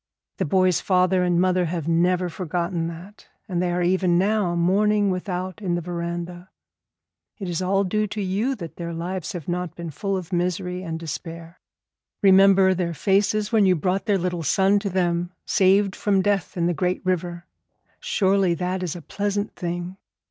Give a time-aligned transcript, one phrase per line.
[0.37, 5.11] The boy's father and mother have never forgotten that, and they are even now mourning
[5.11, 6.49] without in the veranda.
[7.37, 10.81] It is all due to you that their lives have not been full of misery
[10.81, 11.59] and despair.
[12.23, 16.65] Remember their faces when you brought their little son to them saved from death in
[16.65, 17.45] the great river.
[17.99, 19.97] Surely that is a pleasant thing.